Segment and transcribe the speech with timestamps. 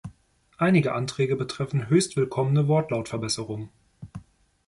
[0.57, 3.69] Einige Anträge betreffen höchst willkommene Wortlautverbesserungen.